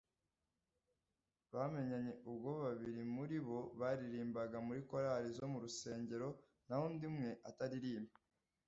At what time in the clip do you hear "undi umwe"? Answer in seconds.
6.89-7.29